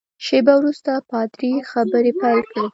شېبه 0.25 0.53
وروسته 0.57 0.91
پادري 1.09 1.53
خبرې 1.71 2.11
پیل 2.21 2.41
کړې. 2.51 2.65